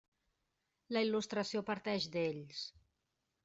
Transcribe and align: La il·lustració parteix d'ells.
La 0.97 1.03
il·lustració 1.09 1.63
parteix 1.69 2.11
d'ells. 2.17 2.67